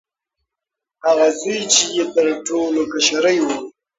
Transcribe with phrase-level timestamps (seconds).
[1.05, 3.57] هغه زوى چي يې تر ټولو كشرى وو.